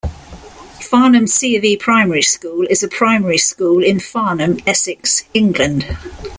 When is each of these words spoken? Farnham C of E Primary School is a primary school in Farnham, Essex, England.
Farnham 0.81 1.27
C 1.27 1.55
of 1.57 1.63
E 1.63 1.77
Primary 1.77 2.23
School 2.23 2.65
is 2.71 2.81
a 2.81 2.87
primary 2.87 3.37
school 3.37 3.83
in 3.83 3.99
Farnham, 3.99 4.57
Essex, 4.65 5.25
England. 5.35 5.95